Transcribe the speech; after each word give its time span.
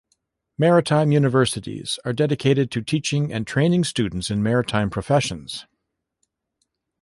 Maritime 0.57 1.11
universities 1.11 1.99
are 2.03 2.11
dedicated 2.11 2.71
to 2.71 2.81
teaching 2.81 3.31
and 3.31 3.45
training 3.45 3.83
students 3.83 4.31
in 4.31 4.41
maritime 4.41 4.89
professions. 4.89 5.67